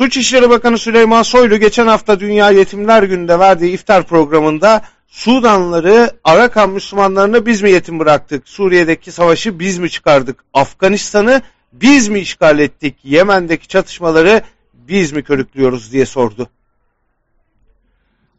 Suç 0.00 0.16
İşleri 0.16 0.50
Bakanı 0.50 0.78
Süleyman 0.78 1.22
Soylu 1.22 1.56
geçen 1.56 1.86
hafta 1.86 2.20
Dünya 2.20 2.50
Yetimler 2.50 3.02
Günü'nde 3.02 3.38
verdiği 3.38 3.72
iftar 3.72 4.06
programında 4.06 4.82
Sudanlıları, 5.08 6.10
Arakan 6.24 6.70
Müslümanlarını 6.70 7.46
biz 7.46 7.62
mi 7.62 7.70
yetim 7.70 7.98
bıraktık? 7.98 8.48
Suriye'deki 8.48 9.12
savaşı 9.12 9.58
biz 9.58 9.78
mi 9.78 9.90
çıkardık? 9.90 10.44
Afganistan'ı 10.54 11.42
biz 11.72 12.08
mi 12.08 12.18
işgal 12.18 12.58
ettik? 12.58 12.96
Yemen'deki 13.04 13.68
çatışmaları 13.68 14.42
biz 14.74 15.12
mi 15.12 15.22
körüklüyoruz 15.22 15.92
diye 15.92 16.06
sordu. 16.06 16.48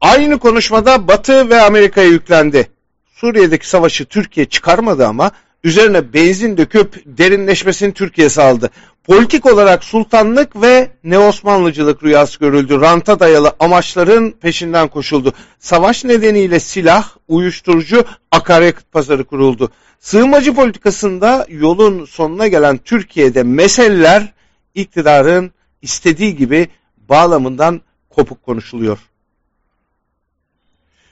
Aynı 0.00 0.38
konuşmada 0.38 1.08
Batı 1.08 1.50
ve 1.50 1.60
Amerika'ya 1.60 2.08
yüklendi. 2.08 2.68
Suriye'deki 3.14 3.68
savaşı 3.68 4.04
Türkiye 4.04 4.46
çıkarmadı 4.46 5.06
ama 5.06 5.30
üzerine 5.64 6.12
benzin 6.12 6.56
döküp 6.56 7.02
derinleşmesini 7.06 7.92
Türkiye 7.92 8.28
sağladı. 8.28 8.70
Politik 9.06 9.46
olarak 9.46 9.84
sultanlık 9.84 10.62
ve 10.62 10.90
ne-Osmanlıcılık 11.04 12.02
rüyası 12.02 12.38
görüldü. 12.38 12.80
Ranta 12.80 13.20
dayalı 13.20 13.52
amaçların 13.60 14.30
peşinden 14.30 14.88
koşuldu. 14.88 15.32
Savaş 15.58 16.04
nedeniyle 16.04 16.60
silah, 16.60 17.08
uyuşturucu, 17.28 18.04
akaryakıt 18.30 18.92
pazarı 18.92 19.24
kuruldu. 19.24 19.70
Sığınmacı 20.00 20.54
politikasında 20.54 21.46
yolun 21.48 22.04
sonuna 22.04 22.46
gelen 22.46 22.78
Türkiye'de 22.78 23.42
meseleler 23.42 24.32
iktidarın 24.74 25.50
istediği 25.82 26.36
gibi 26.36 26.68
bağlamından 27.08 27.80
kopuk 28.10 28.42
konuşuluyor. 28.42 28.98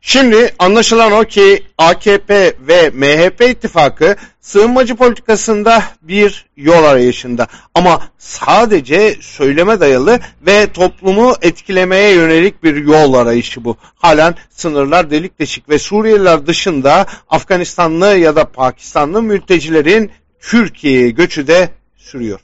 Şimdi 0.00 0.54
anlaşılan 0.58 1.12
o 1.12 1.24
ki 1.24 1.64
AKP 1.78 2.54
ve 2.60 2.90
MHP 2.90 3.40
ittifakı 3.50 4.16
sığınmacı 4.40 4.96
politikasında 4.96 5.82
bir 6.02 6.46
yol 6.56 6.84
arayışında 6.84 7.46
ama 7.74 8.02
sadece 8.18 9.16
söyleme 9.20 9.80
dayalı 9.80 10.20
ve 10.46 10.72
toplumu 10.72 11.34
etkilemeye 11.42 12.14
yönelik 12.14 12.62
bir 12.62 12.76
yol 12.76 13.14
arayışı 13.14 13.64
bu. 13.64 13.76
Halen 13.94 14.34
sınırlar 14.50 15.10
delik 15.10 15.38
deşik 15.38 15.68
ve 15.68 15.78
Suriyeliler 15.78 16.46
dışında 16.46 17.06
Afganistanlı 17.28 18.06
ya 18.06 18.36
da 18.36 18.44
Pakistanlı 18.44 19.22
mültecilerin 19.22 20.10
Türkiye'ye 20.40 21.10
göçü 21.10 21.46
de 21.46 21.68
sürüyor. 21.96 22.40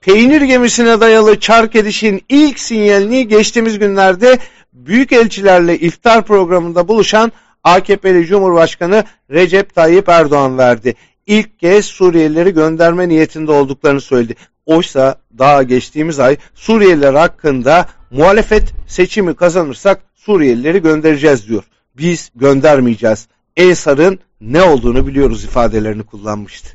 Peynir 0.00 0.42
gemisine 0.42 1.00
dayalı 1.00 1.40
çark 1.40 1.76
edişin 1.76 2.22
ilk 2.28 2.58
sinyalini 2.58 3.28
geçtiğimiz 3.28 3.78
günlerde 3.78 4.38
büyükelçilerle 4.76 5.78
iftar 5.78 6.24
programında 6.26 6.88
buluşan 6.88 7.32
AKP'li 7.64 8.26
Cumhurbaşkanı 8.26 9.04
Recep 9.30 9.74
Tayyip 9.74 10.08
Erdoğan 10.08 10.58
verdi. 10.58 10.94
İlk 11.26 11.58
kez 11.58 11.86
Suriyelileri 11.86 12.50
gönderme 12.50 13.08
niyetinde 13.08 13.52
olduklarını 13.52 14.00
söyledi. 14.00 14.34
Oysa 14.66 15.16
daha 15.38 15.62
geçtiğimiz 15.62 16.20
ay 16.20 16.36
Suriyeliler 16.54 17.14
hakkında 17.14 17.88
muhalefet 18.10 18.72
seçimi 18.86 19.36
kazanırsak 19.36 20.02
Suriyelileri 20.14 20.82
göndereceğiz 20.82 21.48
diyor. 21.48 21.64
Biz 21.98 22.30
göndermeyeceğiz. 22.34 23.28
Esar'ın 23.56 24.18
ne 24.40 24.62
olduğunu 24.62 25.06
biliyoruz 25.06 25.44
ifadelerini 25.44 26.02
kullanmıştı. 26.02 26.68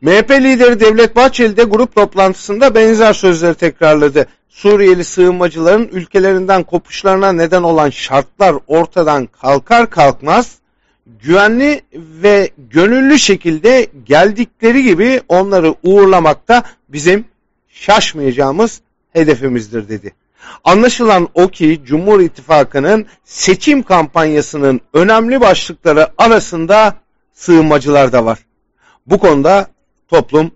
MHP 0.00 0.30
lideri 0.30 0.80
Devlet 0.80 1.16
Bahçeli 1.16 1.56
de 1.56 1.64
grup 1.64 1.94
toplantısında 1.94 2.74
benzer 2.74 3.12
sözleri 3.12 3.54
tekrarladı. 3.54 4.26
Suriyeli 4.48 5.04
sığınmacıların 5.04 5.88
ülkelerinden 5.92 6.62
kopuşlarına 6.62 7.32
neden 7.32 7.62
olan 7.62 7.90
şartlar 7.90 8.56
ortadan 8.66 9.26
kalkar 9.26 9.90
kalkmaz 9.90 10.58
güvenli 11.06 11.82
ve 12.22 12.50
gönüllü 12.70 13.18
şekilde 13.18 13.86
geldikleri 14.04 14.82
gibi 14.82 15.20
onları 15.28 15.74
uğurlamakta 15.82 16.62
bizim 16.88 17.24
şaşmayacağımız 17.68 18.80
hedefimizdir 19.12 19.88
dedi. 19.88 20.14
Anlaşılan 20.64 21.28
o 21.34 21.48
ki 21.48 21.80
Cumhur 21.84 22.20
İttifakı'nın 22.20 23.06
seçim 23.24 23.82
kampanyasının 23.82 24.80
önemli 24.92 25.40
başlıkları 25.40 26.08
arasında 26.18 26.94
sığınmacılar 27.32 28.12
da 28.12 28.24
var. 28.24 28.38
Bu 29.06 29.18
konuda 29.18 29.73
toplum 30.08 30.50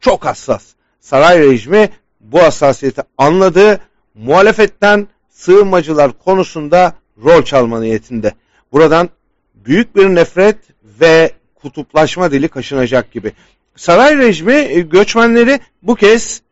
çok 0.00 0.24
hassas. 0.24 0.64
Saray 1.00 1.38
rejimi 1.38 1.88
bu 2.20 2.42
hassasiyeti 2.42 3.02
anladı. 3.18 3.80
Muhalefetten 4.14 5.08
sığınmacılar 5.30 6.18
konusunda 6.18 6.92
rol 7.24 7.42
çalma 7.42 7.80
niyetinde. 7.80 8.32
Buradan 8.72 9.08
büyük 9.54 9.96
bir 9.96 10.06
nefret 10.06 10.56
ve 11.00 11.32
kutuplaşma 11.54 12.30
dili 12.30 12.48
kaşınacak 12.48 13.12
gibi. 13.12 13.32
Saray 13.76 14.18
rejimi 14.18 14.52
e, 14.52 14.80
göçmenleri 14.80 15.60
bu 15.82 15.94
kez 15.94 16.42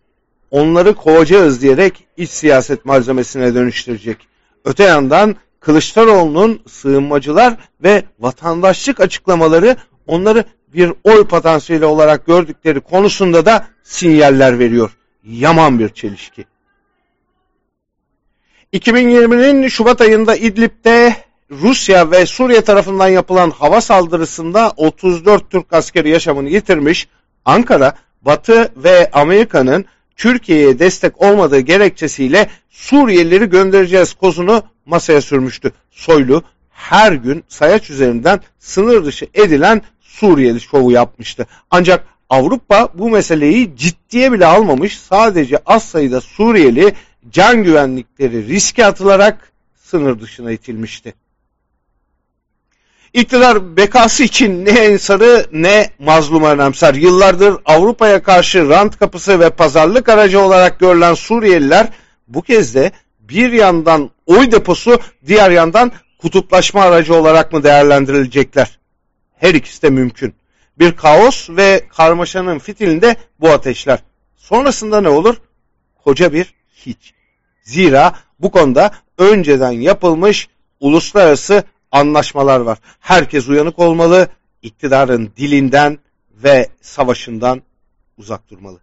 onları 0.51 0.95
kovacağız 0.95 1.63
diyerek 1.63 2.05
iç 2.17 2.31
siyaset 2.31 2.85
malzemesine 2.85 3.55
dönüştürecek. 3.55 4.29
Öte 4.65 4.85
yandan 4.85 5.37
Kılıçdaroğlu'nun 5.61 6.61
sığınmacılar 6.69 7.57
ve 7.83 8.03
vatandaşlık 8.19 9.01
açıklamaları 9.01 9.77
onları 10.07 10.45
bir 10.75 10.93
oy 11.05 11.27
potansiyeli 11.27 11.85
olarak 11.85 12.27
gördükleri 12.27 12.81
konusunda 12.81 13.47
da 13.47 13.67
sinyaller 13.83 14.59
veriyor 14.59 14.97
yaman 15.25 15.79
bir 15.79 15.89
çelişki. 15.89 16.45
2020'nin 18.73 19.69
Şubat 19.69 20.01
ayında 20.01 20.37
İdlib'de 20.37 21.17
Rusya 21.51 22.11
ve 22.11 22.27
Suriye 22.27 22.61
tarafından 22.61 23.09
yapılan 23.09 23.51
hava 23.51 23.81
saldırısında 23.81 24.73
34 24.77 25.51
Türk 25.51 25.73
askeri 25.73 26.09
yaşamını 26.09 26.49
yitirmiş, 26.49 27.09
Ankara, 27.45 27.95
Batı 28.23 28.73
ve 28.77 29.11
Amerika'nın 29.13 29.85
Türkiye'ye 30.17 30.79
destek 30.79 31.23
olmadığı 31.23 31.61
gerekçesiyle 31.61 32.51
Suriyelileri 32.71 33.51
göndereceğiz 33.51 34.15
kozunu 34.15 34.63
masaya 34.87 35.21
sürmüştü. 35.21 35.73
Soylu 35.91 36.43
her 36.71 37.13
gün 37.13 37.45
sayaç 37.49 37.91
üzerinden 37.91 38.41
sınır 38.59 39.05
dışı 39.05 39.27
edilen 39.35 39.83
Suriyeli 40.15 40.61
şovu 40.61 40.93
yapmıştı. 40.93 41.47
Ancak 41.71 42.07
Avrupa 42.31 42.89
bu 42.95 43.11
meseleyi 43.11 43.77
ciddiye 43.77 44.33
bile 44.33 44.47
almamış. 44.47 44.99
Sadece 44.99 45.59
az 45.67 45.85
sayıda 45.85 46.21
Suriyeli 46.21 46.95
can 47.31 47.65
güvenlikleri 47.65 48.49
riske 48.49 48.87
atılarak 48.87 49.53
sınır 49.77 50.21
dışına 50.21 50.53
itilmişti. 50.53 51.15
İktidar 53.13 53.77
bekası 53.77 54.25
için 54.25 54.65
ne 54.65 54.71
ensarı 54.71 55.47
ne 55.53 55.91
mazlumu 55.99 56.49
önemser. 56.49 56.95
Yıllardır 56.95 57.57
Avrupa'ya 57.65 58.23
karşı 58.23 58.69
rant 58.69 58.99
kapısı 58.99 59.41
ve 59.41 59.51
pazarlık 59.51 60.09
aracı 60.09 60.41
olarak 60.41 60.81
görülen 60.81 61.15
Suriyeliler 61.15 61.89
bu 62.29 62.43
kez 62.43 62.75
de 62.75 62.93
bir 63.21 63.53
yandan 63.53 64.11
oy 64.27 64.53
deposu 64.53 64.99
diğer 65.27 65.51
yandan 65.51 65.93
kutuplaşma 66.19 66.83
aracı 66.83 67.15
olarak 67.15 67.53
mı 67.53 67.63
değerlendirilecekler? 67.63 68.84
Her 69.37 69.55
ikisi 69.55 69.83
de 69.83 69.91
mümkün 69.91 70.35
bir 70.79 70.97
kaos 70.97 71.51
ve 71.51 71.89
karmaşanın 71.89 72.59
fitilinde 72.59 73.17
bu 73.41 73.51
ateşler. 73.51 73.99
Sonrasında 74.37 75.01
ne 75.01 75.09
olur? 75.09 75.37
Koca 76.05 76.33
bir 76.33 76.55
hiç. 76.75 77.15
Zira 77.63 78.13
bu 78.39 78.51
konuda 78.51 78.95
önceden 79.19 79.71
yapılmış 79.71 80.49
uluslararası 80.81 81.65
anlaşmalar 81.93 82.61
var. 82.61 82.79
Herkes 83.01 83.49
uyanık 83.49 83.79
olmalı, 83.79 84.29
iktidarın 84.63 85.33
dilinden 85.37 85.99
ve 86.31 86.69
savaşından 86.81 87.63
uzak 88.19 88.51
durmalı. 88.51 88.81